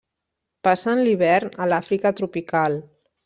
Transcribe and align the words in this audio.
Passen 0.67 1.01
l'hivern 1.07 1.53
a 1.65 1.69
l'Àfrica 1.73 2.13
tropical. 2.21 2.81